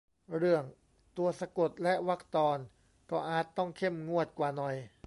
[0.37, 0.63] เรื่อง
[1.17, 2.57] ตัวสะกดและวรรคตอน
[3.11, 4.75] ก็อาจต้องเข้มงวดกว่าหน่อย